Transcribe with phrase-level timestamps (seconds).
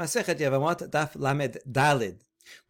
[0.00, 2.20] Masechet Yevamot Daf Lamed Dalid.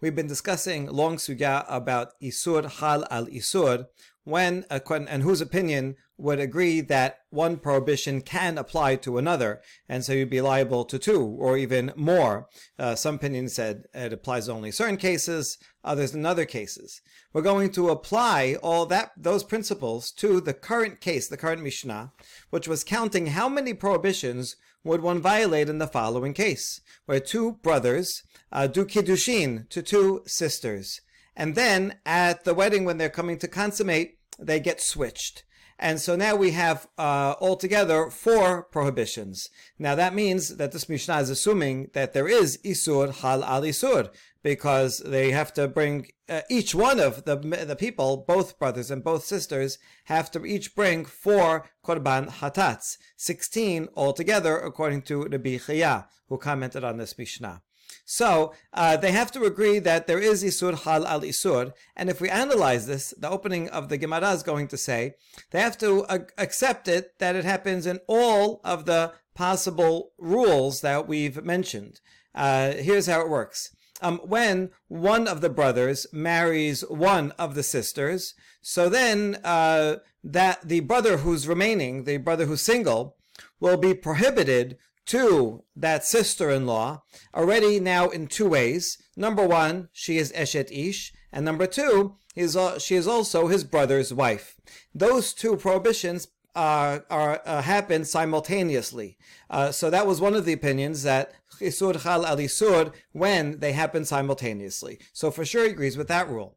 [0.01, 3.87] We've been discussing long sugya about Isur Hal al Isur,
[4.25, 10.13] when and whose opinion would agree that one prohibition can apply to another, and so
[10.13, 12.49] you'd be liable to two or even more.
[12.77, 17.01] Uh, some opinions said it applies only certain cases, others in other cases.
[17.33, 22.13] We're going to apply all that those principles to the current case, the current Mishnah,
[22.51, 27.53] which was counting how many prohibitions would one violate in the following case, where two
[27.63, 31.01] brothers uh, do kiddushin to two sisters.
[31.37, 35.45] And then at the wedding, when they're coming to consummate, they get switched.
[35.79, 39.49] And so now we have uh, altogether four prohibitions.
[39.79, 44.11] Now that means that this Mishnah is assuming that there is Isur Hal al Isur,
[44.43, 49.05] because they have to bring uh, each one of the the people, both brothers and
[49.05, 56.07] both sisters, have to each bring four korban hatats, sixteen altogether, according to Rabbi Chaya,
[56.29, 57.63] who commented on this Mishnah.
[58.05, 62.21] So uh, they have to agree that there is isur hal al isur, and if
[62.21, 65.15] we analyze this, the opening of the Gemara is going to say
[65.51, 70.81] they have to uh, accept it that it happens in all of the possible rules
[70.81, 72.01] that we've mentioned.
[72.35, 73.75] Uh, here's how it works.
[74.01, 80.67] Um, when one of the brothers marries one of the sisters, so then uh, that
[80.67, 83.17] the brother who's remaining, the brother who's single,
[83.61, 84.77] will be prohibited
[85.07, 87.03] to that sister-in-law
[87.35, 88.99] already now in two ways.
[89.17, 94.13] Number one, she is Eshet Ish, and number two, is she is also his brother's
[94.13, 94.57] wife.
[94.95, 99.19] Those two prohibitions uh, are uh, happen simultaneously.
[99.51, 101.33] Uh, so that was one of the opinions that
[101.63, 104.99] Isur Chal al Isur when they happen simultaneously.
[105.13, 106.57] So for sure he agrees with that rule.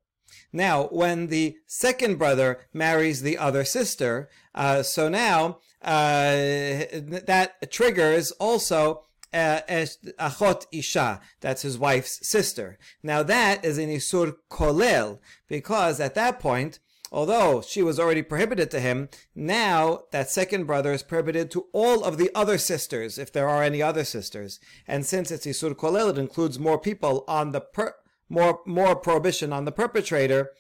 [0.52, 6.34] Now, when the second brother marries the other sister, uh, so now uh,
[7.32, 12.78] that triggers also uh, achot isha, that's his wife's sister.
[13.04, 16.80] Now that is an isur kolel, because at that point,
[17.12, 22.04] although she was already prohibited to him, now that second brother is prohibited to all
[22.04, 24.60] of the other sisters, if there are any other sisters.
[24.88, 27.96] And since it's isur kolel, it includes more people on the per-
[28.30, 30.52] more more prohibition on the perpetrator.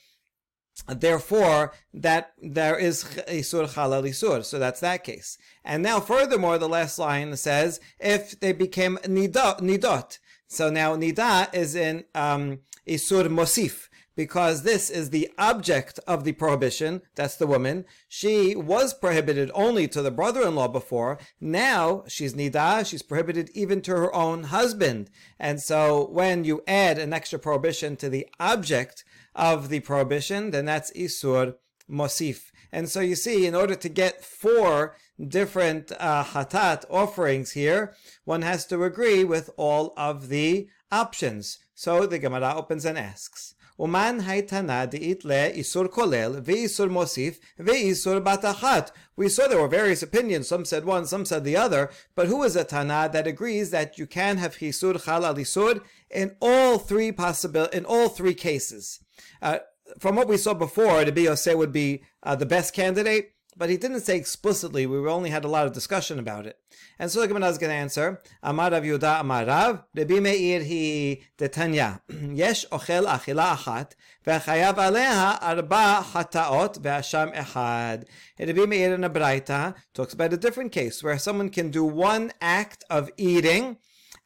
[0.88, 4.44] Therefore, that there is isur halal isur.
[4.44, 5.38] So that's that case.
[5.64, 9.62] And now, furthermore, the last line says if they became nidot.
[9.62, 10.20] nidot.
[10.48, 16.32] So now nida is in um, isur mosif because this is the object of the
[16.32, 17.02] prohibition.
[17.16, 17.86] That's the woman.
[18.08, 21.20] She was prohibited only to the brother-in-law before.
[21.40, 22.86] Now she's nida.
[22.86, 25.10] She's prohibited even to her own husband.
[25.40, 29.04] And so when you add an extra prohibition to the object
[29.36, 31.56] of the prohibition, then that's Isur
[31.90, 32.52] Mosif.
[32.72, 37.94] And so you see, in order to get four different uh, hatat offerings here,
[38.26, 41.60] one has to agree with all of the options.
[41.74, 48.24] So the Gemara opens and asks, Uman haytana deit le isur kolel ve'isur mosif ve'isur
[48.24, 48.92] batachat.
[49.18, 50.48] We saw there were various opinions.
[50.48, 51.92] Some said one, some said the other.
[52.16, 55.82] But who is a tana that agrees that you can have chisur chal al isur
[56.10, 59.00] in all three possible in all three cases?
[59.42, 59.60] Uh,
[60.00, 63.78] from what we saw before, the Yosef would be uh, the best candidate, but he
[63.78, 64.86] didn't say explicitly.
[64.86, 66.58] We only had a lot of discussion about it.
[67.00, 70.62] And so the Gemara is going to answer, Amar Rav Yehuda Amar Rav, Rabbi Meir
[70.62, 72.02] he detanya,
[72.36, 73.92] Yesh ochel achila achat,
[74.26, 78.06] ve'chayav aleha arba hataot ve'asham echad.
[78.40, 82.32] Rabbi Meir in a Braita talks about a different case, where someone can do one
[82.42, 83.78] act of eating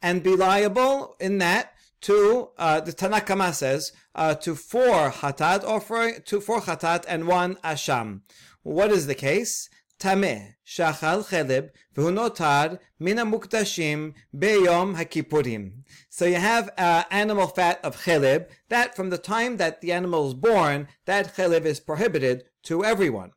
[0.01, 5.63] and be liable in that to uh, the Tanna Kamma says uh, to four hatat
[5.63, 8.21] offering to four hatat and one asham.
[8.63, 9.69] What is the case?
[9.99, 15.83] Tameh shachal chelev v'hunotar mina muktashim beyom hakipurim.
[16.09, 20.27] So you have uh, animal fat of chelev that from the time that the animal
[20.29, 23.31] is born, that chelev is prohibited to everyone.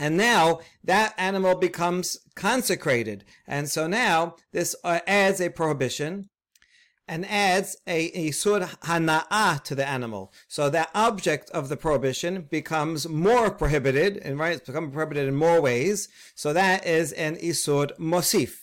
[0.00, 3.24] And now that animal becomes consecrated.
[3.46, 6.28] And so now this uh, adds a prohibition
[7.08, 10.32] and adds a, a sur hana'ah to the animal.
[10.46, 15.34] So that object of the prohibition becomes more prohibited, and right, it's become prohibited in
[15.34, 16.08] more ways.
[16.34, 18.60] So that is an isur mosif.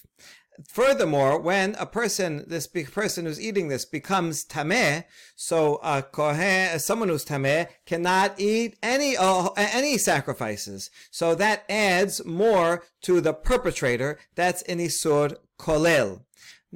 [0.69, 5.03] Furthermore, when a person, this person who's eating this becomes tameh,
[5.35, 10.89] so a kohen, someone who's tameh, cannot eat any uh, any sacrifices.
[11.11, 14.17] So that adds more to the perpetrator.
[14.35, 16.21] That's an isur kolel.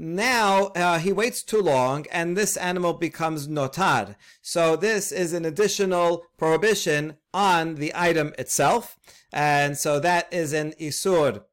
[0.02, 4.16] Now uh, he waits too long, and this animal becomes notar.
[4.42, 8.98] So this is an additional prohibition on the item itself,
[9.34, 11.44] and so that is an isur,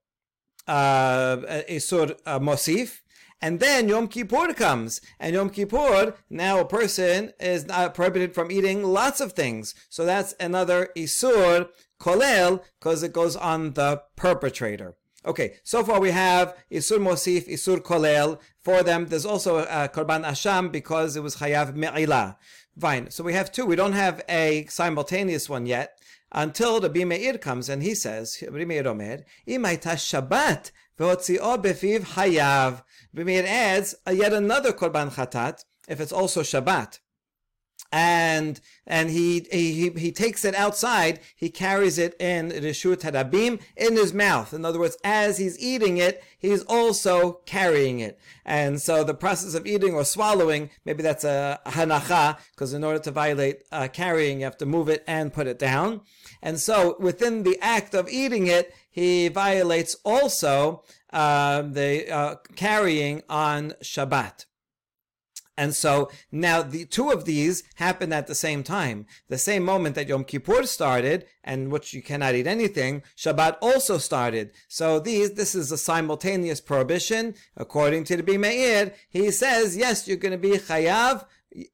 [0.68, 1.38] uh,
[1.68, 3.00] isur uh, mosif.
[3.42, 7.64] and then Yom Kippur comes, and Yom Kippur, now a person is
[7.94, 9.74] prohibited from eating lots of things.
[9.88, 11.68] So that's another Isur
[12.00, 14.94] Kolel, because it goes on the perpetrator.
[15.26, 18.38] Okay, so far we have Isur Mosif, Isur Kolel.
[18.62, 22.36] For them, there's also uh, Korban Asham because it was Hayav Me'ilah.
[22.78, 23.10] Fine.
[23.10, 23.66] So we have two.
[23.66, 25.98] We don't have a simultaneous one yet
[26.30, 32.84] until the Bimeir comes and he says, Bimeir Omer, Imaita Shabbat v'hotzio befiv hayav.
[33.14, 37.00] Bimeir adds uh, yet another Korban Chatat if it's also Shabbat
[37.92, 41.20] and and he, he he takes it outside.
[41.34, 44.52] He carries it in reshut harabim in his mouth.
[44.52, 48.18] In other words, as he's eating it, he's also carrying it.
[48.44, 52.98] And so the process of eating or swallowing, maybe that's a hanacha, because in order
[53.00, 56.02] to violate uh, carrying, you have to move it and put it down.
[56.42, 63.22] And so within the act of eating it, he violates also uh, the uh, carrying
[63.28, 64.46] on Shabbat.
[65.56, 69.06] And so now the two of these happen at the same time.
[69.28, 73.98] The same moment that Yom Kippur started, and which you cannot eat anything, Shabbat also
[73.98, 74.52] started.
[74.68, 77.34] So these, this is a simultaneous prohibition.
[77.56, 81.24] According to the Bimeir, he says, yes, you're going to be chayav,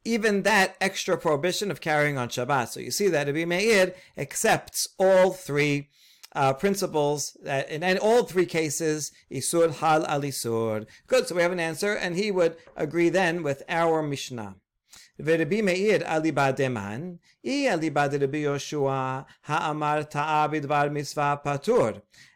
[0.05, 2.69] even that extra prohibition of carrying on Shabbat.
[2.69, 5.88] So you see that the Bimeir accepts all three
[6.36, 10.86] uh, principles that in, in, all three cases, Isur Hal al Isur.
[11.08, 14.56] Good, so we have an answer, and he would agree then with our Mishnah.
[15.19, 17.16] ורבי מאיר אליבא דמן,
[17.46, 21.90] אי אליבא דרבי יהושע, האמר טעה בדבר מצווה פטור.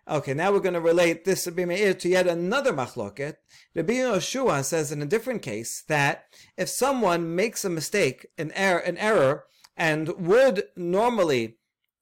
[0.10, 3.36] Okay, now we're going to relate this Rabbi Meir to yet another machloket.
[3.76, 6.26] Rabbi Yoshua says in a different case that
[6.58, 9.46] if someone makes a mistake, an error, an error,
[9.78, 11.60] and would normally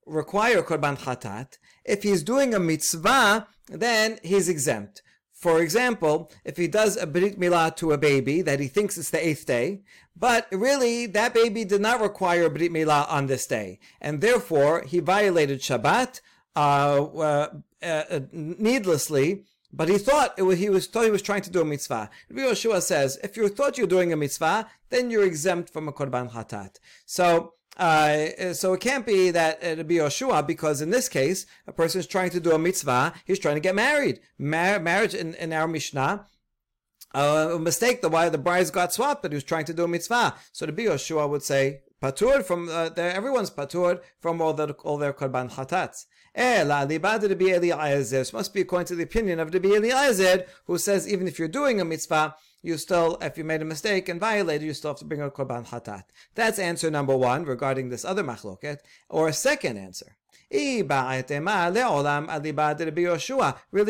[0.07, 5.02] require korban chatat, if he's doing a mitzvah, then he's exempt.
[5.32, 9.10] For example, if he does a brit milah to a baby that he thinks it's
[9.10, 9.82] the eighth day,
[10.16, 14.82] but really that baby did not require a brit milah on this day, and therefore
[14.82, 16.20] he violated Shabbat
[16.56, 17.48] uh, uh,
[17.82, 19.44] uh, needlessly.
[19.76, 22.08] But he thought was, he was thought he was trying to do a mitzvah.
[22.30, 25.92] Rabbi Yeshua says, if you thought you're doing a mitzvah, then you're exempt from a
[25.92, 26.76] korban chatat.
[27.06, 31.72] So uh, so it can't be that it'd be Yoshua because in this case, a
[31.72, 34.20] person is trying to do a mitzvah, he's trying to get married.
[34.38, 36.26] Mar- marriage in, in our Mishnah,
[37.14, 39.84] uh, a mistake, the why the brides got swapped, but he was trying to do
[39.84, 40.34] a mitzvah.
[40.52, 45.12] So the Yoshua would say, patur from uh, everyone's patur from all their all their
[45.12, 46.06] korban chatats.
[48.10, 51.46] This must be according to the opinion of Rabbi Eliezer, who says even if you're
[51.46, 52.34] doing a mitzvah,
[52.64, 55.30] you still, if you made a mistake and violated, you still have to bring a
[55.30, 56.04] korban hatat.
[56.34, 58.78] That's answer number one regarding this other machloket.
[59.10, 60.16] Or a second answer.
[60.50, 60.82] Really,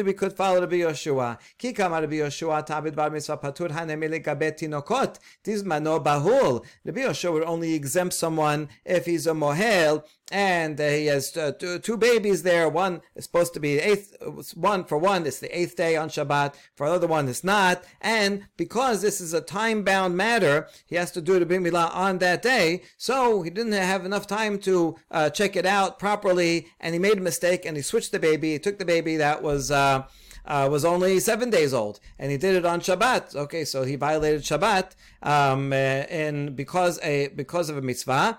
[0.03, 1.39] we could follow Rabbi Yoshua.
[1.57, 5.19] Ki kama Rabbi Yoshua tabid bar mitzvah patur hanemele gabet tinokot.
[5.45, 6.65] Tizmano bahul.
[6.85, 11.53] Rabbi Yoshua would only exempt someone if he's a mohel and uh, he has uh,
[11.53, 12.69] two, two, babies there.
[12.69, 14.17] One is supposed to be eighth.
[14.55, 16.55] One for one, it's the eighth day on Shabbat.
[16.75, 17.85] For another one, it's not.
[18.01, 22.19] And because this is a time-bound matter, he has to do the Brit Milah on
[22.19, 22.83] that day.
[22.97, 27.19] So he didn't have enough time to uh, check it out properly, and he made
[27.19, 28.53] a mistake, and he switched the baby.
[28.53, 29.71] He took the baby that was.
[29.71, 30.05] Uh,
[30.47, 33.35] uh, was only seven days old, and he did it on Shabbat.
[33.35, 34.91] Okay, so he violated Shabbat,
[35.23, 38.39] um, uh, and because a because of a mitzvah,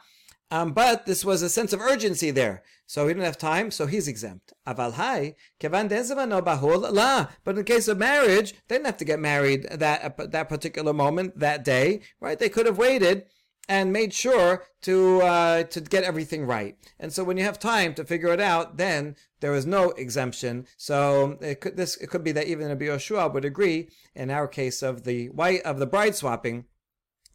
[0.55, 2.63] um, but this was a sense of urgency there.
[2.87, 4.53] So he didn't have time, so he's exempt.
[4.65, 7.27] Aval hai, kevan bahul la.
[7.43, 11.39] But in case of marriage, they didn't have to get married that, that particular moment,
[11.39, 12.39] that day, right?
[12.39, 13.25] They could have waited
[13.67, 16.77] and made sure to uh, to get everything right.
[16.99, 20.67] And so when you have time to figure it out, then there is no exemption.
[20.77, 24.47] So it could this it could be that even a Yoshua would agree in our
[24.47, 26.65] case of the white of the bride swapping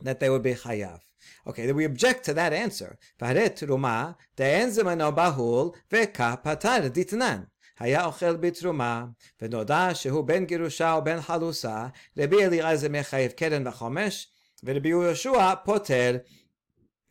[0.01, 1.01] that they would be chayav.
[1.48, 2.98] Okay, then we object to that answer.
[3.20, 7.48] Varet ruma de'en zemano bahul ve'ka patar ditnan.
[7.80, 9.06] היה אוכל בתרומה,
[9.42, 14.28] ונודע שהוא בן גירושה או בן חלוסה, רבי אליעזר מחייב קרן וחומש,
[14.64, 16.18] ורבי יהושע פוטר.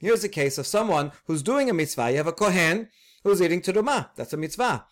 [0.03, 2.11] Here's a case of someone who's doing a mitzvah.
[2.11, 2.89] You have a kohen
[3.23, 4.09] who's eating teruma.
[4.17, 4.85] That's a mitzvah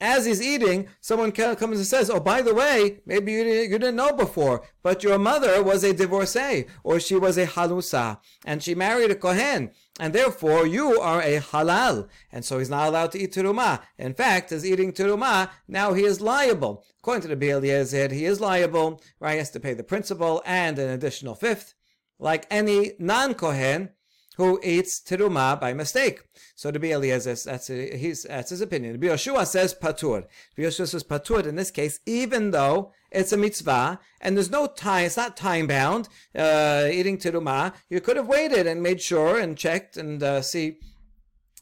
[0.00, 3.78] as he's eating, someone comes and says, "Oh, by the way, maybe you didn't, you
[3.78, 8.62] didn't know before, but your mother was a divorcee, or she was a halusa, and
[8.62, 9.70] she married a kohen,
[10.00, 13.80] and therefore you are a halal, and so he's not allowed to eat teruma.
[13.96, 16.84] In fact, as eating teruma, now he is liable.
[16.98, 19.00] According to the Biel he is liable.
[19.20, 21.74] Right, he has to pay the principal and an additional fifth,
[22.18, 23.90] like any non-kohen."
[24.36, 26.22] Who eats teruma by mistake.
[26.54, 28.92] So to be Eliezer, that's, his, that's his opinion.
[28.92, 30.24] Rabbi Yoshua says patur.
[30.56, 34.66] Rabbi Yoshua says patur in this case, even though it's a mitzvah and there's no
[34.66, 37.72] time, it's not time bound, uh, eating teruma.
[37.88, 40.78] You could have waited and made sure and checked and uh, see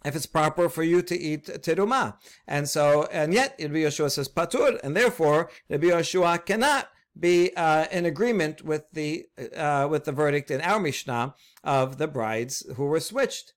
[0.04, 2.16] if it's proper for you to eat teruma.
[2.46, 6.88] And so, and yet Rabbi Yoshua says patur, and therefore Rabbi Yoshua cannot
[7.18, 12.08] be uh, in agreement with the uh, with the verdict in our Mishnah of the
[12.08, 13.54] brides who were switched.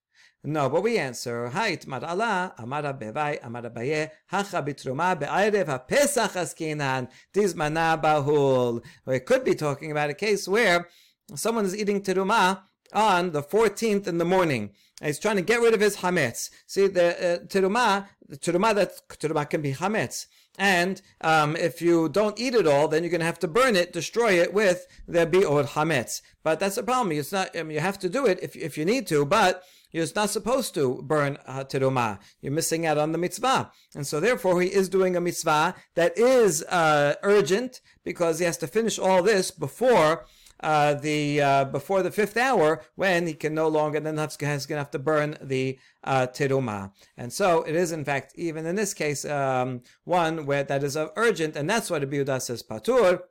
[0.48, 7.10] No, but we answer, Hait marala, amara bevai, amara baye, hacha bitruma, be'arev ha-pesach askinan,
[7.34, 8.84] dizmana bahul.
[9.08, 10.88] It could be talking about a case where
[11.34, 12.62] someone is eating teruma
[12.94, 14.72] on the 14th in the morning.
[15.02, 16.52] And he's trying to get rid of his hametz.
[16.68, 20.28] See, the uh, teruma, the teruma that teruma can be hametz.
[20.58, 23.76] And um, if you don't eat it all, then you're going to have to burn
[23.76, 26.22] it, destroy it with the bi'od hametz.
[26.44, 27.12] But that's the problem.
[27.12, 27.58] It's not.
[27.58, 30.30] I mean, you have to do it if if you need to, but you're not
[30.30, 32.20] supposed to burn uh, teruma.
[32.42, 36.18] You're missing out on the mitzvah, and so therefore he is doing a mitzvah that
[36.18, 40.26] is uh, urgent because he has to finish all this before
[40.62, 44.60] uh, the uh, before the fifth hour when he can no longer then he's going
[44.60, 46.92] to have to burn the uh, teruma.
[47.18, 50.98] And so it is in fact even in this case um, one where that is
[51.16, 53.22] urgent, and that's why the Biudah says patur.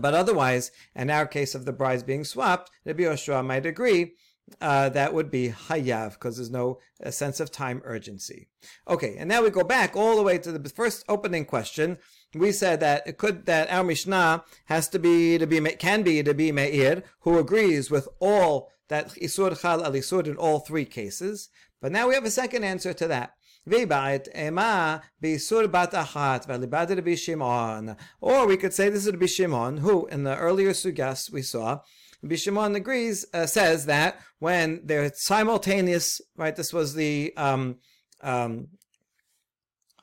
[0.00, 4.14] But otherwise, in our case of the brides being swapped, the Yoshua might agree
[4.60, 6.78] uh, that would be hayav because there's no
[7.10, 8.48] sense of time urgency.
[8.88, 11.98] Okay, and now we go back all the way to the first opening question.
[12.38, 16.22] We said that it could that our Mishnah has to be to be can be
[16.22, 20.84] to be Meir who agrees with all that isur chal al isur in all three
[20.84, 21.48] cases.
[21.80, 23.32] But now we have a second answer to that.
[28.20, 31.80] Or we could say this is Rabbi Shimon, who in the earlier sugas we saw
[32.24, 36.54] Bishimon agrees, uh, says that when they're simultaneous, right?
[36.54, 37.76] This was the um,
[38.22, 38.68] um,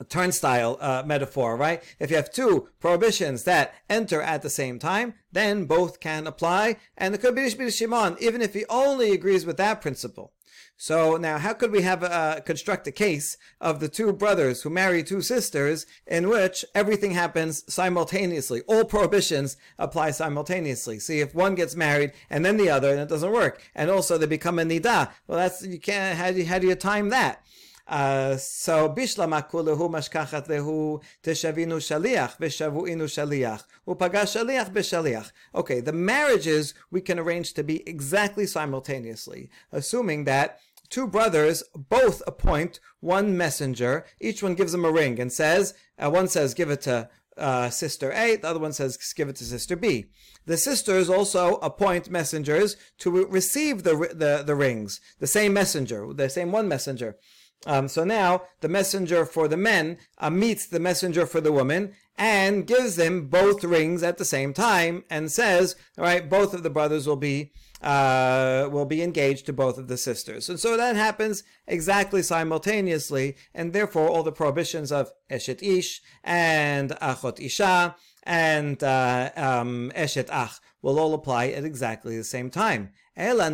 [0.10, 1.84] turnstile uh, metaphor, right?
[2.00, 6.78] If you have two prohibitions that enter at the same time, then both can apply.
[6.98, 10.34] And the Kabbish Shimon, even if he only agrees with that principle,
[10.78, 14.70] so now, how could we have uh, construct a case of the two brothers who
[14.70, 18.62] marry two sisters in which everything happens simultaneously?
[18.68, 21.00] All prohibitions apply simultaneously.
[21.00, 24.18] See, if one gets married and then the other, and it doesn't work, and also
[24.18, 25.12] they become a nida.
[25.28, 26.18] Well, that's you can't.
[26.18, 27.46] How do you, how do you time that?
[27.86, 35.32] Uh, so bishla kulahu mashkachat lehu teshavinu shaliach veshavuinu shaliach upaga shaliach b'shaliach.
[35.54, 40.60] Okay, the marriages we can arrange to be exactly simultaneously, assuming that
[40.90, 44.06] two brothers both appoint one messenger.
[44.22, 47.70] Each one gives them a ring and says, uh, one says, give it to uh,
[47.70, 50.06] sister A, the other one says, give it to sister B.
[50.46, 56.30] The sisters also appoint messengers to receive the, the, the rings, the same messenger, the
[56.30, 57.18] same one messenger.
[57.66, 61.94] Um, so now the messenger for the men uh, meets the messenger for the woman
[62.18, 66.64] and gives them both rings at the same time and says, all right, both of
[66.64, 67.52] the brothers will be
[67.82, 70.48] uh, will be engaged to both of the sisters.
[70.48, 76.92] And so that happens exactly simultaneously, and therefore all the prohibitions of Eshet Ish and
[77.02, 82.92] Achot Isha and uh, um, Eshet Ach will all apply at exactly the same time.
[83.16, 83.52] Ela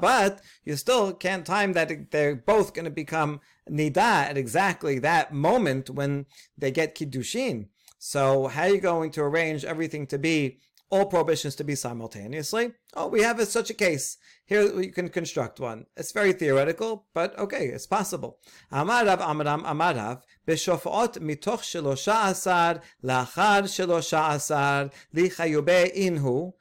[0.00, 5.32] but you still can't time that they're both going to become nida at exactly that
[5.32, 6.26] moment when
[6.56, 7.66] they get kiddushin.
[7.98, 10.58] So how are you going to arrange everything to be
[10.90, 12.72] all prohibitions to be simultaneously?
[12.94, 14.16] Oh, we have a, such a case.
[14.46, 15.86] Here you can construct one.
[15.96, 18.38] It's very theoretical, but okay, it's possible.
[18.72, 26.52] Amarav Amaram Amarav B'shofot mitoch shelosha asar lachar shelosha asar lichayube inhu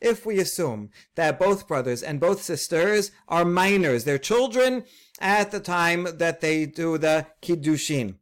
[0.00, 4.84] if we assume that both brothers and both sisters are minors, they're children
[5.20, 8.16] at the time that they do the kiddushin,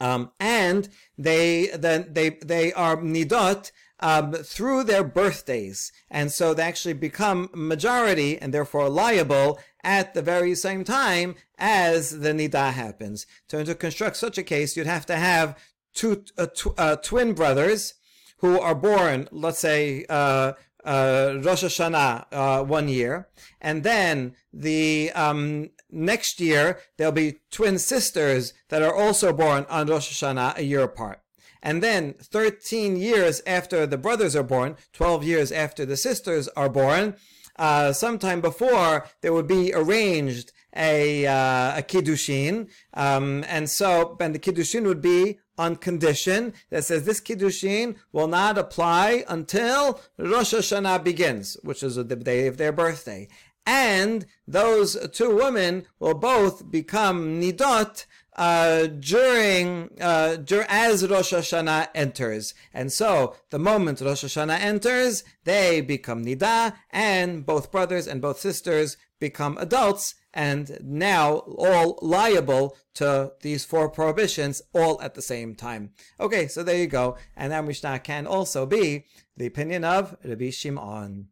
[0.00, 6.62] um, and they then they they are nidot um, through their birthdays, and so they
[6.62, 13.26] actually become majority and therefore liable at the very same time as the nidah happens.
[13.48, 15.58] So to construct such a case, you'd have to have
[15.98, 17.94] two uh, tw- uh, twin brothers
[18.38, 20.52] who are born, let's say, uh,
[20.84, 23.28] uh, Rosh Hashanah uh, one year,
[23.60, 29.88] and then the um, next year there'll be twin sisters that are also born on
[29.88, 31.20] Rosh Hashanah a year apart.
[31.60, 36.68] And then 13 years after the brothers are born, 12 years after the sisters are
[36.68, 37.16] born,
[37.58, 44.34] uh, sometime before there would be arranged a uh, a kiddushin, um, and so and
[44.34, 50.54] the kiddushin would be on condition that says this kiddushin will not apply until Rosh
[50.54, 53.28] Hashanah begins, which is the day of their birthday,
[53.66, 58.06] and those two women will both become nidot
[58.36, 65.24] uh, during uh, dur- as Rosh Hashanah enters, and so the moment Rosh Hashanah enters,
[65.42, 72.76] they become nida, and both brothers and both sisters become adults, and now all liable
[72.94, 75.90] to these four prohibitions all at the same time.
[76.20, 79.06] Okay, so there you go, and that Mishnah can also be
[79.36, 81.28] the opinion of Rabbi Shimon.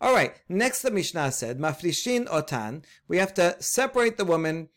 [0.00, 4.68] All right, next the Mishnah said, Mafrishin otan, we have to separate the woman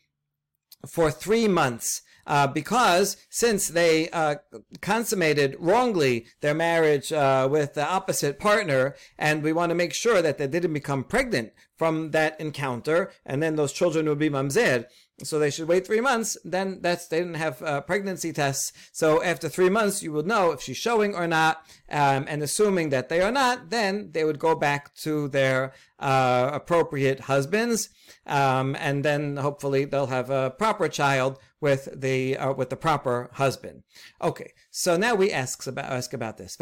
[0.86, 2.02] for three months.
[2.26, 4.36] Uh, because since they uh,
[4.80, 10.20] consummated wrongly their marriage uh, with the opposite partner, and we want to make sure
[10.20, 14.86] that they didn't become pregnant from that encounter, and then those children would be mamzer.
[15.22, 16.36] So they should wait three months.
[16.44, 18.72] Then that's they didn't have uh, pregnancy tests.
[18.92, 21.64] So after three months, you will know if she's showing or not.
[21.90, 26.50] Um, and assuming that they are not, then they would go back to their uh,
[26.52, 27.88] appropriate husbands,
[28.26, 33.30] um, and then hopefully they'll have a proper child with the uh, with the proper
[33.34, 33.82] husband.
[34.20, 36.56] Okay, so now we ask about ask about this.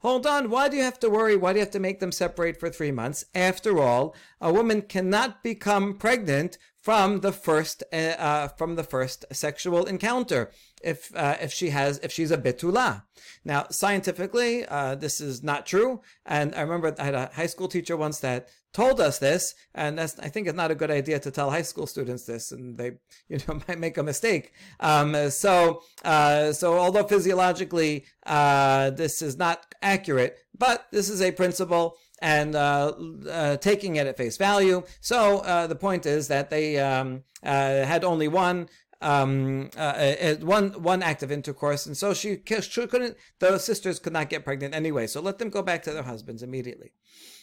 [0.00, 1.36] Hold on, why do you have to worry?
[1.36, 3.24] Why do you have to make them separate for three months?
[3.34, 9.24] After all, a woman cannot become pregnant from the first uh, uh, from the first
[9.32, 10.52] sexual encounter
[10.82, 13.02] if uh, if she has if she's a betula.
[13.44, 16.00] Now, scientifically, uh, this is not true.
[16.24, 19.98] And I remember I had a high school teacher once that told us this, and
[19.98, 22.78] that's I think it's not a good idea to tell high school students this, and
[22.78, 22.90] they
[23.28, 24.52] you know might make a mistake.
[24.78, 31.32] Um, so uh, so although physiologically uh, this is not accurate, but this is a
[31.32, 32.92] principle and uh,
[33.30, 34.82] uh, taking it at face value.
[35.00, 38.68] So uh, the point is that they um, uh, had only one
[39.00, 43.16] um, uh, uh, one one act of intercourse, and so she, she couldn't.
[43.38, 45.06] The sisters could not get pregnant anyway.
[45.06, 46.92] So let them go back to their husbands immediately.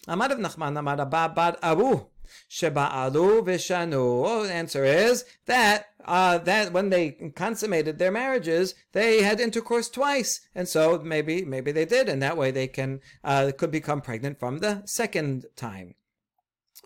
[0.07, 2.05] Amar of Nachman, Amar Bar Abu,
[2.49, 4.49] Sheba'alu v'shanu.
[4.49, 10.67] Answer is that uh, that when they consummated their marriages, they had intercourse twice, and
[10.67, 14.59] so maybe maybe they did, and that way they can uh, could become pregnant from
[14.59, 15.95] the second time.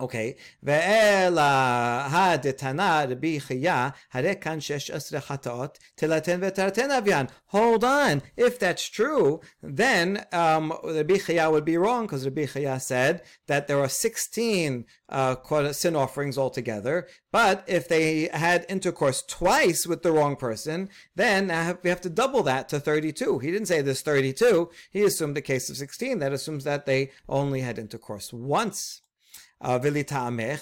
[0.00, 7.26] Okay, ואלה הדתנא רבי חייא, הרי כאן שש עשרה חטאות, תלתן ותרתן אביין.
[7.52, 12.80] Hold on, if that's true, then um, Rabbi Chaya would be wrong, because Rabbi Chaya
[12.80, 19.86] said that there are 16 uh, sin offerings altogether, but if they had intercourse twice
[19.86, 21.46] with the wrong person, then
[21.84, 23.38] we have to double that to 32.
[23.38, 27.12] He didn't say there's 32, he assumed a case of 16, that assumes that they
[27.28, 29.02] only had intercourse once
[29.61, 29.79] uh,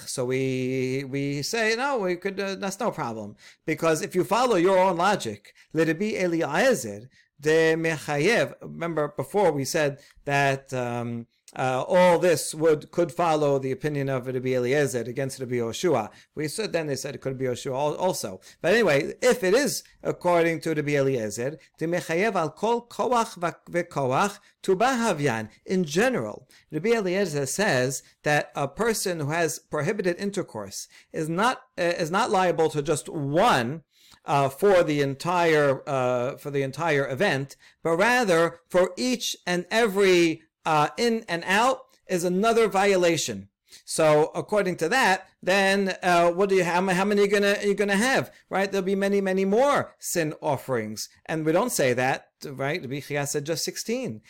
[0.07, 2.39] So we we say no, we could.
[2.39, 5.53] Uh, that's no problem because if you follow your own logic,
[5.93, 8.53] be Eliezer de mechayev.
[8.61, 10.73] Remember before we said that.
[10.73, 16.09] Um, uh, all this would could follow the opinion of Rabbi Eliezer against Rabbi Yoshua.
[16.35, 18.39] We said then they said it could be Yoshua also.
[18.61, 23.37] But anyway, if it is according to Rabbi Eliezer, the mechayev al kol koach
[23.69, 25.49] vekoach tubahavyan.
[25.65, 31.81] In general, Rabbi Eliezer says that a person who has prohibited intercourse is not uh,
[31.81, 33.83] is not liable to just one.
[34.25, 40.41] Uh, for the entire uh, for the entire event, but rather for each and every
[40.67, 43.47] uh, in and out is another violation.
[43.85, 46.85] So according to that, then uh, what do you have?
[46.89, 48.33] How many are you gonna you gonna have?
[48.49, 48.69] Right?
[48.69, 52.81] There'll be many, many more sin offerings, and we don't say that, right?
[52.81, 54.21] Rabbi said just sixteen.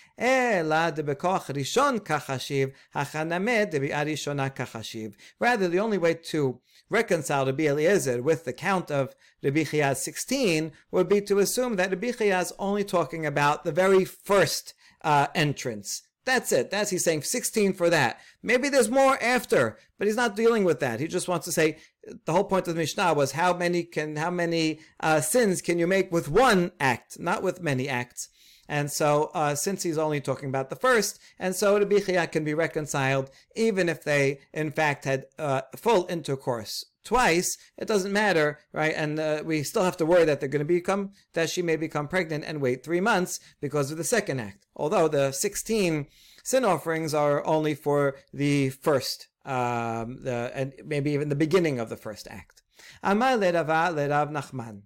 [5.39, 10.71] Rather, the only way to reconcile Rabbi Eliezer with the count of Rabbi Chiya's 16
[10.91, 14.73] would be to assume that Rabbi Chiya is only talking about the very first
[15.04, 16.04] uh, entrance.
[16.27, 16.71] That's it.
[16.71, 18.19] That's he's saying 16 for that.
[18.43, 20.99] Maybe there's more after, but he's not dealing with that.
[20.99, 21.77] He just wants to say
[22.25, 25.79] the whole point of the Mishnah was how many can how many uh, sins can
[25.79, 28.27] you make with one act, not with many acts.
[28.67, 32.43] And so, uh, since he's only talking about the first, and so the bichia can
[32.43, 38.60] be reconciled even if they, in fact, had uh, full intercourse twice, it doesn't matter,
[38.74, 38.93] right?
[38.96, 41.78] And uh, we still have to worry that they're going to become, that she may
[41.78, 44.67] become pregnant and wait three months because of the second act.
[44.76, 46.08] Although the 16
[46.43, 51.88] sin offerings are only for the first, um, the, and maybe even the beginning of
[51.88, 52.62] the first act.
[53.02, 54.82] Amar le Rav Nachman.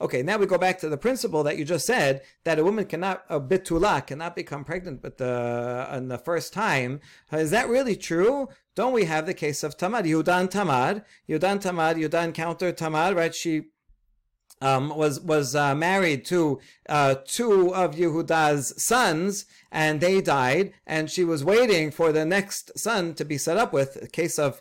[0.00, 2.84] Okay, now we go back to the principle that you just said that a woman
[2.84, 7.00] cannot, a bitula, cannot become pregnant but the, on the first time.
[7.32, 8.48] Is that really true?
[8.74, 10.02] Don't we have the case of Tamar?
[10.02, 13.34] Yudan Tamar, Yudan Tamar, Yudan counter Tamar, right?
[13.34, 13.66] She
[14.60, 20.72] um, was was uh, married to uh, two of Yehuda's sons, and they died.
[20.86, 24.38] And she was waiting for the next son to be set up with a case
[24.38, 24.60] of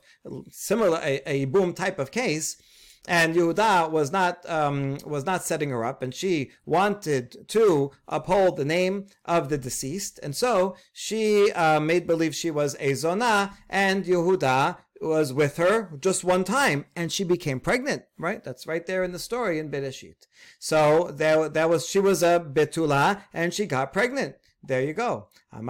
[0.49, 2.57] similar a, a boom type of case.
[3.05, 8.55] And Yehuda was not um, was not setting her up, and she wanted to uphold
[8.55, 13.57] the name of the deceased, and so she uh, made believe she was a zona,
[13.69, 18.43] and Yehuda was with her just one time and she became pregnant, right?
[18.43, 20.27] That's right there in the story in Bereshit.
[20.59, 24.35] So there, that was, she was a betula and she got pregnant.
[24.65, 25.27] There you go.
[25.51, 25.69] And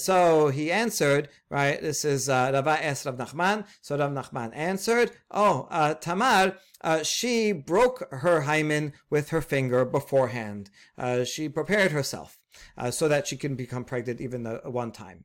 [0.00, 1.80] so he answered, right?
[1.80, 3.64] This is uh, Rava es Rav Nachman.
[3.80, 9.84] So Rav Nachman answered, oh, uh, Tamar, uh, she broke her hymen with her finger
[9.84, 10.68] beforehand.
[10.98, 12.40] Uh, she prepared herself
[12.76, 15.24] uh, so that she can become pregnant even the one time.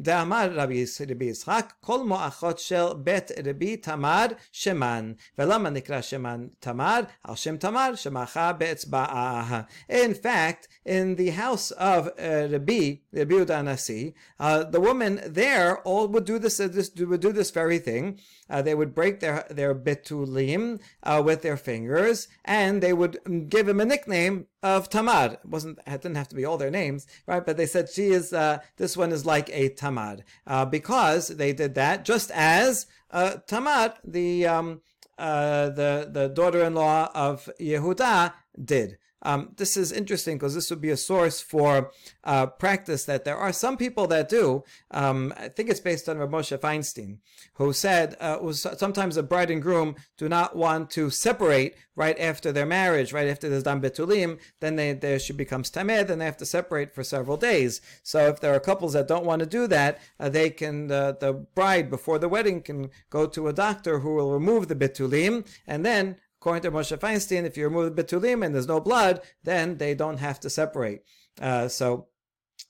[0.00, 0.84] דאמר רבי
[1.20, 5.12] יצחק, כל מואחות של בית רבי תמר שמן.
[5.38, 7.00] ולמה נקרא שמן תמר?
[7.24, 9.62] על שם תמר שמחה באצבעה.
[9.90, 15.78] In fact, in the house of uh, Rabbi, Rabbi Yehuda Nasi, uh, the women there
[15.82, 18.18] all would do this, uh, this would do this very thing.
[18.50, 23.14] Uh, they would break their their betulim uh, with their fingers, and they would
[23.48, 25.33] give him a nickname of Tamar.
[25.33, 27.45] It wasn't it didn't have to be all their names, right?
[27.45, 31.53] But they said she is uh, this one is like a Tamar uh, because they
[31.53, 34.81] did that just as uh, Tamar, the um,
[35.17, 38.97] uh, the the daughter-in-law of Yehuda, did.
[39.23, 41.91] Um, this is interesting because this would be a source for
[42.23, 44.63] uh, practice that there are some people that do.
[44.91, 47.17] Um, I think it's based on Rav Moshe Feinstein,
[47.55, 52.51] who said uh, sometimes a bride and groom do not want to separate right after
[52.51, 56.25] their marriage, right after there's dam betulim, then they, they she becomes tamed, and they
[56.25, 57.81] have to separate for several days.
[58.03, 61.47] So if there are couples that don't want to do that, uh, they can the
[61.55, 65.85] bride before the wedding can go to a doctor who will remove the betulim, and
[65.85, 69.79] then According to Moshe Feinstein, if you remove the betulim and there's no blood, then
[69.79, 71.01] they don't have to separate.
[71.41, 72.07] Uh, so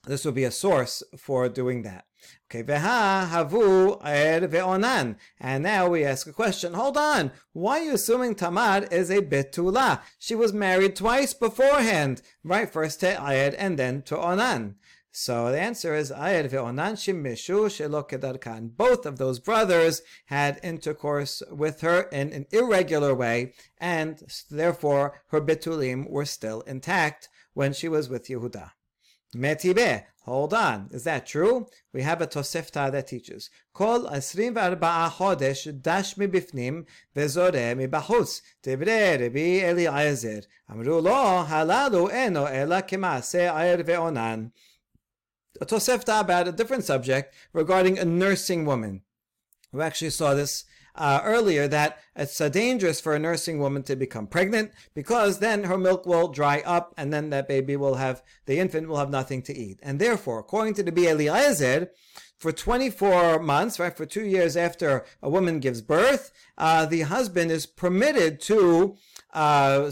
[0.08, 2.08] this will be a source for doing that.
[2.50, 5.18] Okay, veha havu er ve'onan.
[5.40, 6.74] And now we ask a question.
[6.74, 7.32] Hold on.
[7.54, 10.02] Why are you assuming Tamar is a betula?
[10.18, 12.68] She was married twice beforehand, right?
[12.68, 14.78] First to Ayed and then to Onan.
[15.20, 16.12] So the answer is
[18.78, 25.42] Both of those brothers had intercourse with her in an irregular way, and therefore her
[25.42, 28.74] betulim were still intact when she was with Yehuda.
[29.36, 31.66] Metibe, hold on, is that true?
[31.92, 39.20] We have a Tosefta that teaches, Kol asrim v'arba'a chodesh dash mibifnim vezore mibachutz, devre
[39.20, 40.44] Rabbi Eliezer.
[40.70, 44.52] Amru lo, halalu eno ela kemase ayr ve'onan
[45.66, 49.02] Tosefta about a different subject regarding a nursing woman.
[49.72, 50.66] We actually saw this
[50.98, 55.66] uh, earlier that it's uh, dangerous for a nursing woman to become pregnant because then
[55.66, 59.10] her milk will dry up and then that baby will have, the infant will have
[59.10, 59.80] nothing to eat.
[59.84, 61.92] And therefore, according to the Eliezer,
[62.38, 67.52] for 24 months, right, for two years after a woman gives birth, uh, the husband
[67.52, 68.96] is permitted to
[69.34, 69.92] uh,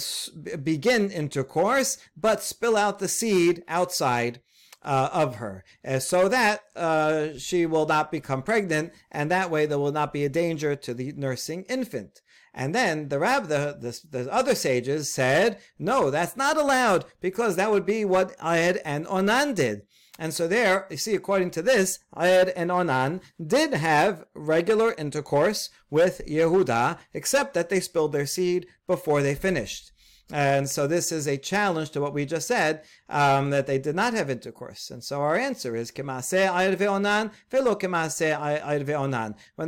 [0.64, 4.42] begin intercourse, but spill out the seed outside
[4.86, 9.66] uh, of her, uh, so that uh, she will not become pregnant, and that way
[9.66, 12.22] there will not be a danger to the nursing infant.
[12.54, 17.58] And then the rab, the, the, the, other sages said, no, that's not allowed because
[17.58, 19.82] that would be what Ayed and Onan did.
[20.18, 25.70] And so there, you see, according to this, Ayed and Onan did have regular intercourse
[25.90, 29.92] with Yehuda, except that they spilled their seed before they finished.
[30.32, 33.96] And so this is a challenge to what we just said, um, that they did
[33.96, 34.90] not have intercourse.
[34.90, 36.08] And so our answer is, When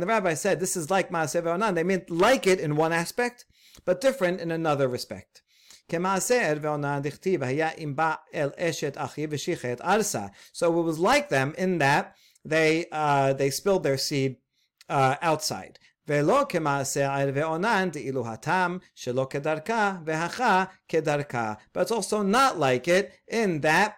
[0.00, 3.44] the rabbi said this is like Maaseh ve'onan, they meant like it in one aspect,
[3.84, 5.42] but different in another respect.
[5.90, 6.02] So it
[10.82, 14.36] was like them in that they uh, they spilled their seed
[14.88, 15.78] uh, outside.
[16.07, 21.53] ולא כמעשה ער ועונן דאילו הטעם שלא כדרכה והכה כדרכה.
[21.73, 23.93] But it's also not like it in that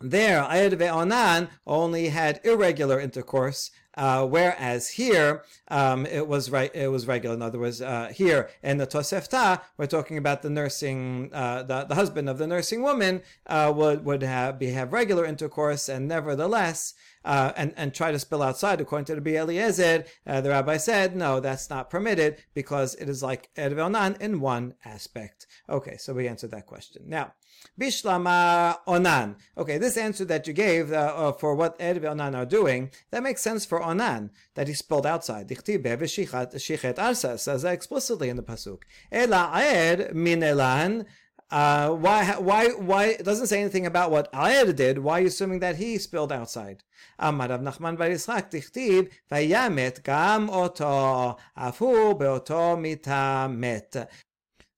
[0.00, 6.70] there, Ayed ve'onan only had irregular intercourse, uh, whereas here um, it was right.
[6.74, 7.34] It was regular.
[7.34, 11.84] In other words, uh, here in the Tosefta, we're talking about the nursing, uh, the,
[11.84, 16.06] the husband of the nursing woman uh, would would have be have regular intercourse, and
[16.06, 16.92] nevertheless
[17.25, 21.15] uh, and, and try to spill outside, according to the Eliezer, uh, the rabbi said,
[21.15, 25.47] no, that's not permitted because it is like Erev Onan in one aspect.
[25.69, 27.03] Okay, so we answered that question.
[27.05, 27.33] Now,
[27.79, 29.35] Bishlama Onan.
[29.57, 33.23] Okay, this answer that you gave uh, uh, for what Erev Onan are doing, that
[33.23, 35.47] makes sense for Onan, that he spilled outside.
[35.47, 38.81] Shichet Arsa says that explicitly in the Pasuk.
[39.11, 41.05] Ela Aed min Elan.
[41.51, 44.99] Uh, why, why, why, it doesn't say anything about what Aed did.
[44.99, 46.83] Why are you assuming that he spilled outside?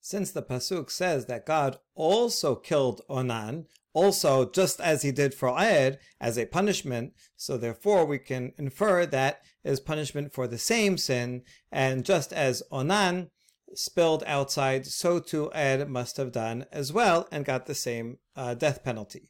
[0.01, 5.49] Since the Pasuk says that God also killed Onan, also just as he did for
[5.49, 10.97] Aed, as a punishment, so therefore we can infer that is punishment for the same
[10.97, 13.29] sin, and just as Onan
[13.75, 18.53] spilled outside, so too Ed must have done as well and got the same uh,
[18.53, 19.29] death penalty.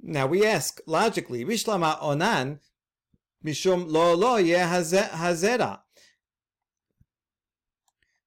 [0.00, 2.60] Now we ask logically, Rishlama Onan,
[3.44, 5.80] Mishum lo lo ye hazera.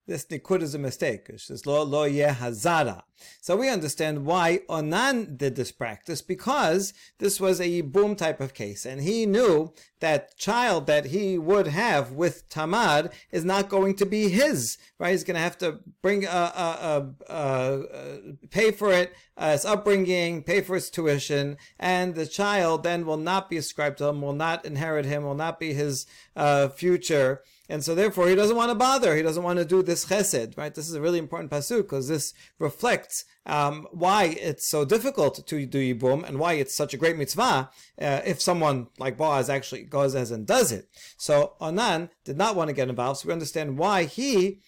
[0.07, 1.27] This nikud is a mistake.
[1.27, 3.03] It says lo lo ye hazara.
[3.41, 8.53] So we understand why Onan did this practice because this was a boom type of
[8.53, 13.95] case, and he knew that child that he would have with Tamar is not going
[13.95, 14.77] to be his.
[14.97, 15.11] Right?
[15.11, 18.09] He's going to have to bring a, a, a,
[18.49, 23.17] pay for it, uh, its upbringing, pay for its tuition, and the child then will
[23.17, 27.41] not be ascribed to him, will not inherit him, will not be his uh, future.
[27.69, 29.15] And so therefore he doesn't want to bother.
[29.15, 30.73] He doesn't want to do this chesed, right?
[30.73, 35.65] This is a really important pasuk because this reflects um, why it's so difficult to
[35.65, 37.69] do yibum and why it's such a great mitzvah
[38.01, 40.87] uh, if someone like Boaz actually goes as and does it.
[41.17, 44.61] So Onan did not want to get involved, so we understand why he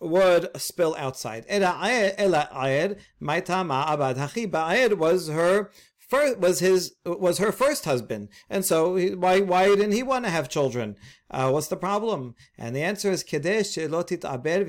[0.00, 1.44] would spill outside.
[1.48, 5.70] Ela Ayed, Maitama Abad Hachi was her
[6.06, 10.24] first was his was her first husband, and so he, why why didn't he want
[10.24, 10.96] to have children?
[11.28, 12.36] Uh, what's the problem?
[12.56, 14.64] And the answer is Kedesh Lotit Aber.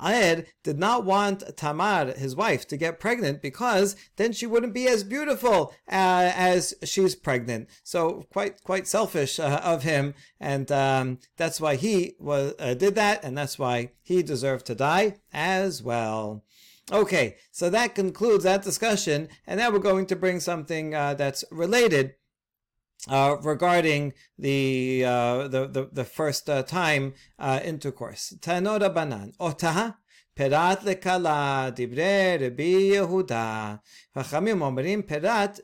[0.00, 4.88] Aed did not want Tamar, his wife, to get pregnant because then she wouldn't be
[4.88, 7.68] as beautiful uh, as she's pregnant.
[7.84, 12.94] So quite quite selfish uh, of him, and um, that's why he was uh, did
[12.94, 16.42] that, and that's why he deserved to die as well.
[16.90, 21.44] Okay, so that concludes that discussion, and now we're going to bring something uh, that's
[21.50, 22.14] related
[23.08, 28.34] uh, regarding the, uh, the, the the first uh, time uh, intercourse.
[28.40, 29.97] Tanoda banan otah
[30.37, 33.75] פירת לכלה, דברי רבי יהודה.
[34.17, 35.59] חכמים אומרים פירת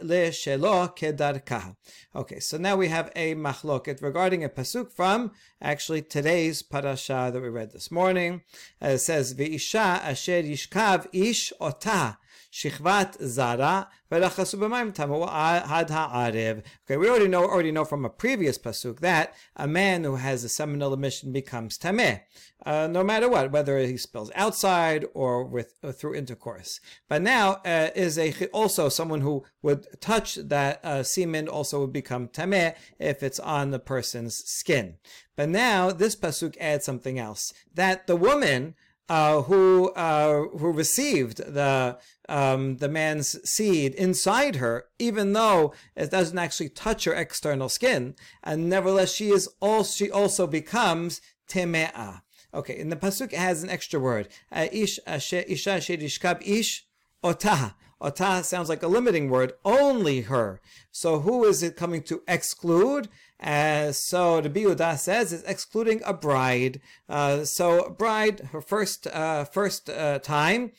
[0.00, 1.68] לשלו כדרכה.
[2.16, 7.40] Okay, so now we have a machloket regarding a pasuk from actually today's parasha that
[7.40, 8.42] we read this morning.
[8.82, 12.17] Uh, it says, V'isha asher yishkav ish otah.
[12.51, 16.63] Shichvat Zara, had ha'arev.
[16.83, 20.43] Okay, we already know already know from a previous pasuk that a man who has
[20.43, 22.21] a seminal emission becomes tameh,
[22.65, 26.79] uh, no matter what, whether he spills outside or with or through intercourse.
[27.07, 31.93] But now uh, is a also someone who would touch that uh, semen also would
[31.93, 34.95] become tameh if it's on the person's skin.
[35.35, 38.73] But now this pasuk adds something else that the woman
[39.09, 41.97] uh, who uh, who received the
[42.29, 48.15] um, the man's seed inside her, even though it doesn't actually touch her external skin,
[48.43, 52.21] and nevertheless she is all she also becomes teme'ah.
[52.53, 54.27] Okay, in the pasuk it has an extra word.
[54.51, 56.85] Uh, ish isha shedishkab ish
[57.23, 57.75] otah.
[58.01, 60.61] Otah sounds like a limiting word, only her.
[60.91, 63.09] So who is it coming to exclude?
[63.41, 66.81] Uh, so the Biuda says it's excluding a bride.
[67.07, 70.71] Uh, so bride, her first uh, first uh, time,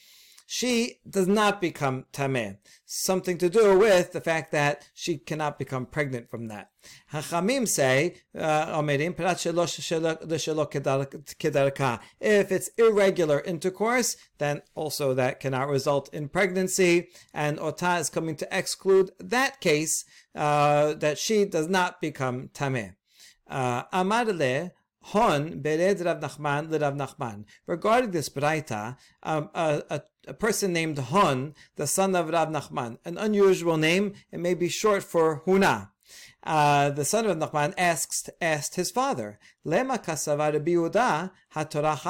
[0.53, 2.57] she does not become tameh.
[2.85, 6.71] Something to do with the fact that she cannot become pregnant from that.
[7.13, 8.83] Hachamim say, uh,
[12.21, 18.35] if it's irregular intercourse, then also that cannot result in pregnancy, and Ota is coming
[18.35, 22.97] to exclude that case uh, that she does not become tameh.
[23.49, 27.45] Uh, Amar le Hon bered Rav Nachman Rav Nachman.
[27.67, 32.99] Regarding this braita, um, a, a, a, person named Hon, the son of Rav Nachman,
[33.05, 35.91] an unusual name, it may be short for Huna.
[36.43, 42.01] Uh, the son of Nachman asks, asked his father, Lema kasava Rabbi Yehuda haTorah.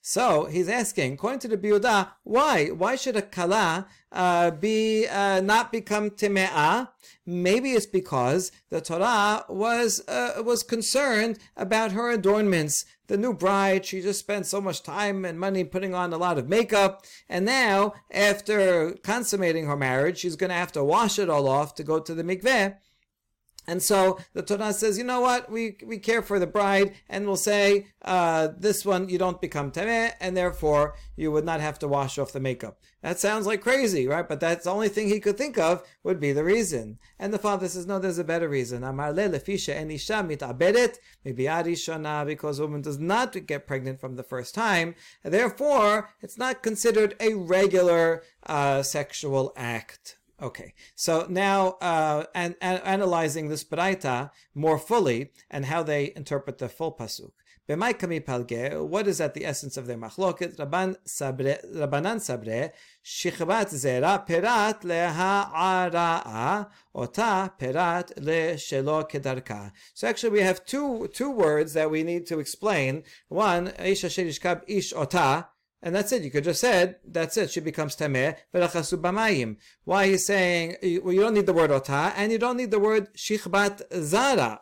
[0.00, 2.68] So he's asking, according to the Yehuda, why?
[2.68, 6.90] Why should a kala uh, be uh, not become time'ah?
[7.26, 12.84] Maybe it's because the Torah was uh, was concerned about her adornments.
[13.06, 16.38] The new bride, she just spent so much time and money putting on a lot
[16.38, 21.28] of makeup, and now after consummating her marriage, she's going to have to wash it
[21.28, 22.76] all off to go to the mikveh.
[23.66, 27.26] And so the Torah says, you know what, we, we care for the bride, and
[27.26, 31.78] we'll say, uh, this one you don't become tameh, and therefore you would not have
[31.80, 32.80] to wash off the makeup.
[33.02, 34.28] That sounds like crazy, right?
[34.28, 36.98] But that's the only thing he could think of would be the reason.
[37.18, 38.82] And the father says, no, there's a better reason.
[38.82, 44.22] Amar le lefisha enisha mitabedet shana, because a woman does not get pregnant from the
[44.22, 50.16] first time, therefore it's not considered a regular uh, sexual act.
[50.42, 56.56] Okay, so now uh, an, an, analyzing this Braita more fully and how they interpret
[56.56, 57.32] the full pasuk.
[57.68, 60.56] What is at the essence of their machloket?
[60.56, 62.72] Rabbanan sabre,
[63.04, 69.70] shichvat zera perat leha leha'ara'a, ota perat le shelo kedarka.
[69.94, 73.04] So actually we have two, two words that we need to explain.
[73.28, 74.22] One, ish asher
[74.66, 75.46] ish ota,
[75.82, 76.22] and that's it.
[76.22, 77.50] You could just said, that's it.
[77.50, 79.56] She becomes tameh, v'lachasu b'mayim.
[79.84, 82.78] Why he's saying, well, you don't need the word ota, and you don't need the
[82.78, 84.60] word shichbat zara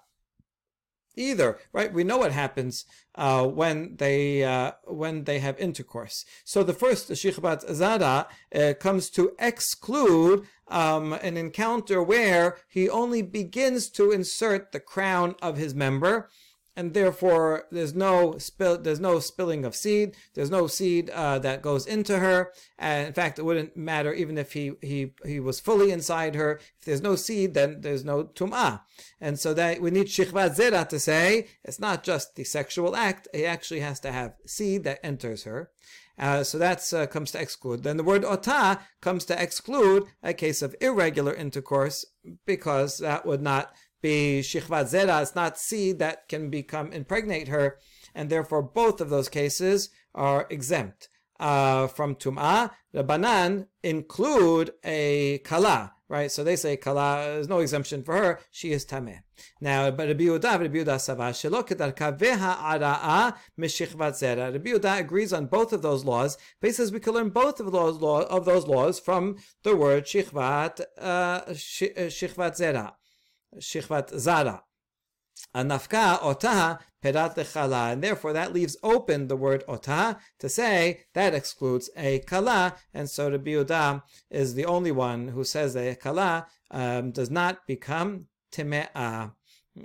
[1.18, 1.92] either, right?
[1.92, 6.24] We know what happens uh, when they uh, when they have intercourse.
[6.44, 13.22] So the first shichbat zara uh, comes to exclude um, an encounter where he only
[13.22, 16.28] begins to insert the crown of his member
[16.78, 21.60] and therefore there's no spill, there's no spilling of seed, there's no seed uh, that
[21.60, 22.52] goes into her.
[22.78, 26.60] And in fact, it wouldn't matter even if he he he was fully inside her.
[26.78, 28.82] If there's no seed, then there's no tum'ah.
[29.20, 33.26] And so that we need shichvat zera to say it's not just the sexual act;
[33.34, 35.70] he actually has to have seed that enters her.
[36.16, 37.82] Uh, so that uh, comes to exclude.
[37.82, 42.04] Then the word ota comes to exclude a case of irregular intercourse
[42.44, 47.78] because that would not be shichvat zera, it's not seed that can become impregnate her,
[48.14, 51.08] and therefore both of those cases are exempt
[51.40, 52.70] uh, from tum'ah.
[52.92, 56.30] The banan include a kala, right?
[56.30, 59.20] So they say kala, there's no exemption for her, she is tameh.
[59.60, 64.52] Now, but Rabbi Yehuda, Rabbi Yehuda Sava, shelo kedarka veha ara'a mishichvat zera.
[64.52, 67.60] Rabbi Yehuda agrees on both of those laws, but he says we can learn both
[67.60, 72.94] of those, of those laws from the word shichvat, uh, shichvat zera.
[73.56, 74.62] Shichvat Zara.
[75.54, 81.34] Anafka ota perat lechala, and therefore that leaves open the word ota to say that
[81.34, 85.94] excludes a kala, and so the biuda is the only one who says that a
[85.94, 89.32] kala um, does not become time'ah,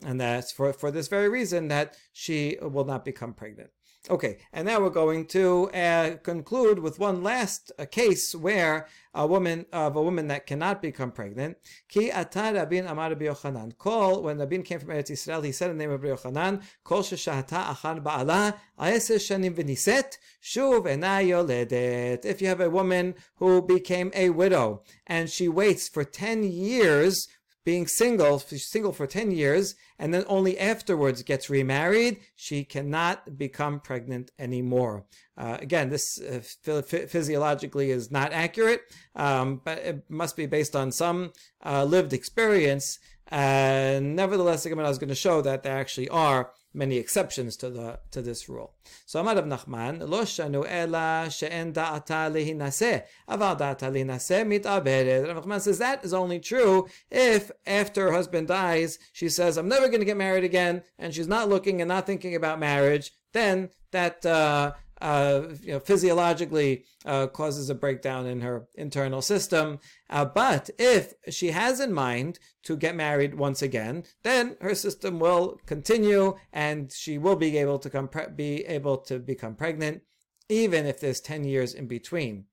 [0.04, 3.70] and that's for, for this very reason that she will not become pregnant.
[4.10, 9.26] Okay, and now we're going to uh, conclude with one last uh, case where a
[9.26, 11.56] woman of a woman that cannot become pregnant.
[11.88, 13.78] Ki atar Rabin Amar Yochanan.
[13.78, 16.64] Call when Rabin came from Eretz Israel, he said in the name of Rabbi Yochanan,
[16.84, 22.26] Kol sheshahata achar ba'ala aeser shanim v'niset shuv yoledet.
[22.26, 27.30] If you have a woman who became a widow and she waits for ten years
[27.66, 33.80] being single, single for 10 years, and then only afterwards gets remarried, she cannot become
[33.80, 35.06] pregnant anymore.
[35.38, 38.82] Uh, again, this uh, physiologically is not accurate,
[39.16, 41.32] um, but it must be based on some
[41.66, 43.00] uh, lived experience.
[43.30, 47.70] And nevertheless, the Gemara is going to show that there actually are many exceptions to
[47.70, 48.74] the to this rule.
[49.06, 55.28] So Amar Rav Nachman, lo shanu ela she'en da'ata lehinaseh, aval da'ata lehinaseh mit'aberet.
[55.28, 59.68] Rav Nachman says that is only true if after her husband dies, she says, I'm
[59.68, 63.12] never going to get married again, and she's not looking and not thinking about marriage,
[63.34, 69.80] then that uh, uh, you know, physiologically uh, causes a breakdown in her internal system.
[70.10, 75.20] Uh, but if she has in mind to get married once again, then her system
[75.20, 80.02] will continue and she will be able to come pre- be able to become pregnant,
[80.48, 82.46] even if there's ten years in between.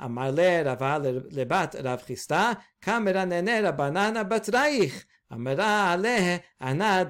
[0.00, 2.58] Amale Rava lebat Rav Chisda,
[5.32, 6.42] Rabbanana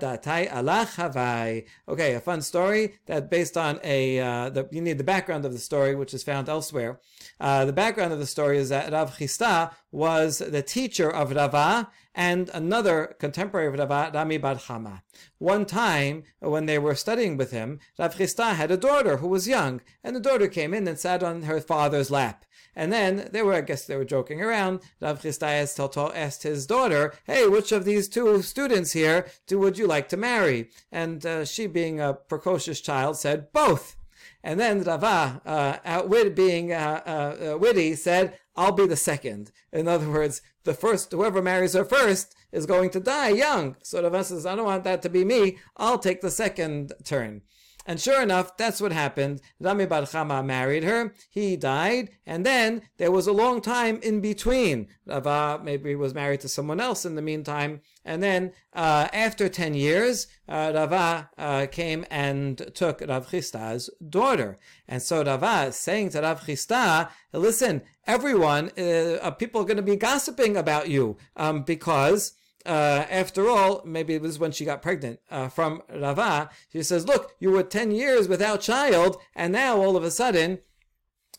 [0.01, 1.67] batraich.
[1.89, 5.53] Okay, a fun story that based on a, uh, the, you need the background of
[5.53, 7.01] the story, which is found elsewhere.
[7.41, 11.91] Uh, the background of the story is that Rav Chisda was the teacher of Rava
[12.15, 15.03] and another contemporary of Rava, Rami Bar Chama.
[15.39, 19.49] One time, when they were studying with him, Rav Chisda had a daughter who was
[19.49, 22.45] young, and the daughter came in and sat on her father's lap.
[22.75, 24.81] And then they were, I guess they were joking around.
[25.01, 29.87] Rav Chisda asked his daughter, hey, which of these two students here do, would you
[29.87, 30.71] like to marry?
[30.91, 33.97] And uh, she, being a precocious child, said, both.
[34.43, 39.53] And then Rava, uh, outwit, being uh, uh, uh, witty, said, I'll be the second.
[39.73, 43.77] In other words, the first, whoever marries her first is going to die young.
[43.83, 45.59] So Rava says, I don't want that to be me.
[45.77, 47.43] I'll take the second turn.
[47.85, 49.41] And sure enough, that's what happened.
[49.59, 51.15] Rami Bar Chama married her.
[51.31, 52.11] He died.
[52.27, 54.89] And then there was a long time in between.
[55.07, 57.81] Rava maybe was married to someone else in the meantime.
[58.05, 64.59] And then uh, after 10 years, uh, Rava uh, came and took Rav Chisda's daughter.
[64.89, 69.83] And so Rava is saying to Rav Chisda, listen, everyone, uh, people are going to
[69.83, 72.33] be gossiping about you um, because
[72.65, 76.51] uh, after all, maybe it was when she got pregnant uh, from Rava.
[76.73, 80.61] She says, "Look, you were ten years without child, and now all of a sudden."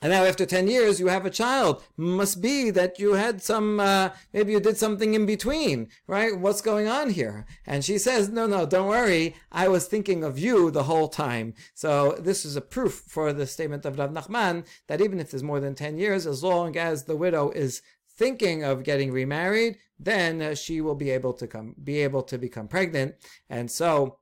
[0.04, 1.82] And now, after 10 years, you have a child.
[1.96, 6.38] Must be that you had some, uh, maybe you did something in between, right?
[6.38, 7.46] What's going on here?
[7.66, 9.34] And she says, no, no, don't worry.
[9.50, 11.54] I was thinking of you the whole time.
[11.74, 15.42] So this is a proof for the statement of Rav Nachman that even if there's
[15.42, 17.82] more than 10 years, as long as the widow is
[18.18, 22.38] thinking of getting remarried, then uh, she will be able to come, be able to
[22.38, 23.16] become pregnant.
[23.50, 24.18] And so,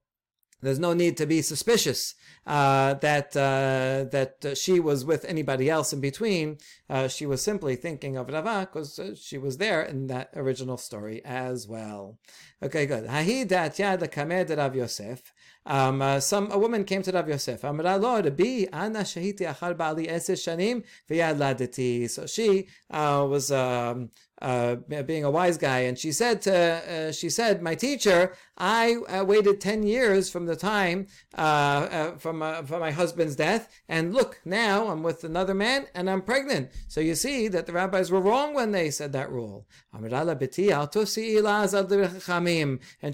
[0.62, 5.70] there's no need to be suspicious uh, that uh, that uh, she was with anybody
[5.70, 6.58] else in between.
[6.90, 10.78] Uh, she was simply thinking of Rava because uh, she was there in that original
[10.78, 12.18] story as well.
[12.64, 13.08] Okay, good.
[13.08, 15.34] Hahi dat yad kamed Rav Yosef.
[15.66, 17.64] Um, uh, some a woman came to Rav Yosef.
[17.64, 22.10] Amra lo Rabbi ana shahiti achar bali eses shanim v'yad laditi.
[22.10, 24.10] So she was um,
[24.42, 24.76] uh,
[25.06, 29.24] being a wise guy, and she said to uh, she said, "My teacher, I uh,
[29.24, 31.06] waited ten years from the time
[31.38, 35.86] uh, uh, from uh, from my husband's death, and look, now I'm with another man,
[35.94, 36.72] and I'm pregnant.
[36.88, 40.12] So you see that the rabbis were wrong when they said that rule." And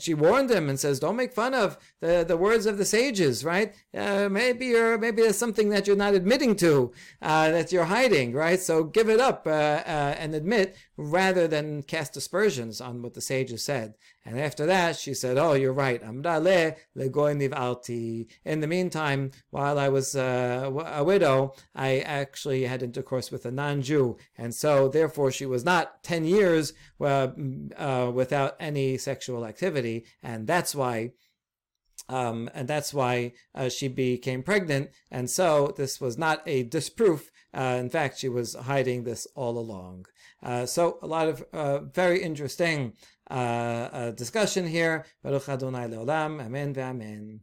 [0.02, 3.44] she warned him and says, "Don't make fun of the, the words of the sages,
[3.44, 3.76] right?
[3.94, 8.60] maybe you're maybe there's something that you're not admitting to, that you're hiding, right?
[8.60, 13.94] So give it up and admit." Rather than cast aspersions on what the sages said.
[14.26, 16.02] And after that, she said, "Oh, you're right.
[16.02, 16.76] In the
[18.68, 24.54] meantime, while I was uh, a widow, I actually had intercourse with a non-Jew, and
[24.54, 27.30] so therefore she was not ten years uh,
[27.78, 31.12] uh, without any sexual activity, and that's why."
[32.10, 34.92] Um, and that's why uh, she became pregnant.
[35.12, 37.32] And so this was not a disproof.
[37.54, 40.06] Uh, in fact, she was hiding this all along.
[40.44, 42.94] Uh, so a lot of uh, very interesting
[43.30, 45.06] uh, discussion here.
[45.24, 46.42] Baruch Adonai Leolam.
[46.44, 47.40] Amen ve'amen.